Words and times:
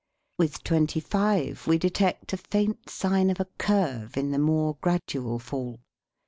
With 0.39 0.63
twenty 0.63 0.99
five 0.99 1.67
we 1.67 1.77
detect 1.77 2.33
a 2.33 2.37
faint 2.37 2.89
sign 2.89 3.29
of 3.29 3.39
a 3.39 3.45
curve 3.59 4.17
in 4.17 4.31
the 4.31 4.39
more 4.39 4.75
gradual 4.81 5.37
fall. 5.37 5.79